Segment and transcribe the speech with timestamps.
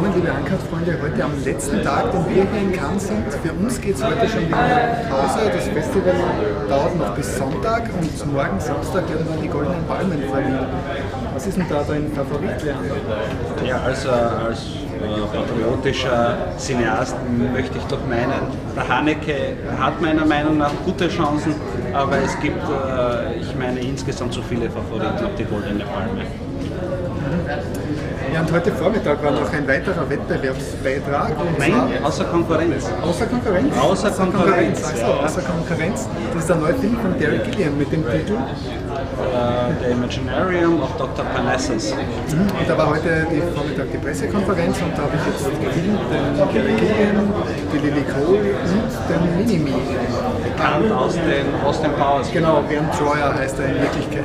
[0.00, 3.24] liebe Uncut-Freunde, heute am letzten Tag, den wir hier in Cannes sind.
[3.42, 5.50] Für uns geht es heute schon wieder nach Hause.
[5.52, 6.14] Das Festival
[6.68, 10.66] dauert noch bis Sonntag und morgen Samstag werden dann die Goldenen Palmen verliehen.
[11.34, 13.66] Was ist denn da dein Favorit, Leander?
[13.66, 17.16] Ja, also als äh, patriotischer Cineast
[17.52, 21.54] möchte ich doch meinen, der Haneke hat meiner Meinung nach gute Chancen,
[21.92, 26.22] aber es gibt, äh, ich meine, insgesamt so viele Favoriten auf die Goldene Palme.
[28.32, 31.32] Ja, und heute Vormittag war noch ein weiterer Wettbewerbsbeitrag.
[31.58, 32.88] Nein, außer Konkurrenz.
[33.02, 33.76] außer Konkurrenz.
[33.78, 35.06] Außer Konkurrenz, so, ja.
[35.24, 36.08] außer Konkurrenz.
[36.32, 38.32] Das ist der neue Film von Derek Gilliam mit dem Titel.
[38.32, 41.26] Äh, The Imaginarium of Dr.
[41.26, 41.92] Parnassus.
[41.92, 45.52] Und da war heute die Vormittag die Pressekonferenz und da habe ich jetzt den
[46.54, 47.32] Derek Gilliam,
[47.70, 49.74] die Lily Cole und den Minimi.
[50.56, 52.30] Bekannt aus den Austin Powers.
[52.32, 54.24] Genau, Bernd Troyer heißt er in Wirklichkeit.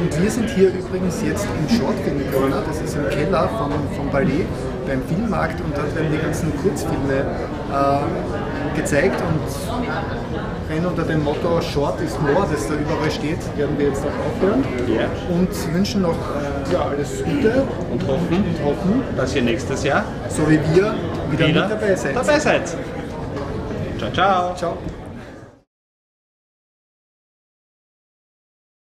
[0.00, 4.10] Und wir sind hier übrigens jetzt im Shortfilm Corner, das ist im Keller vom, vom
[4.10, 4.46] Ballet
[4.86, 7.24] beim Filmmarkt und dort werden die ganzen Kurzfilme
[7.72, 13.76] äh, gezeigt und rein unter dem Motto Short is more, das da überall steht, werden
[13.76, 15.08] wir jetzt auch aufhören Ja.
[15.34, 16.16] und wünschen noch
[16.72, 20.94] ja, alles Gute Und hoffen, und hoffen, dass ihr nächstes Jahr so wie wir,
[21.30, 22.16] wieder, wieder mit dabei seid.
[22.16, 22.68] dabei seid.
[23.98, 24.54] Ciao, ciao.
[24.54, 24.78] Ciao.